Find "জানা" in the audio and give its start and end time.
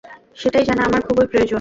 0.65-0.81